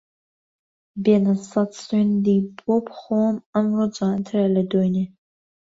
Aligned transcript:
بێنە 1.03 1.33
سەد 1.49 1.71
سوێندی 1.83 2.37
بۆ 2.57 2.75
بخۆم 2.85 3.35
ئەمڕۆ 3.53 3.85
جوانترە 3.95 4.45
لە 4.55 4.63
دوێنێ 4.71 5.05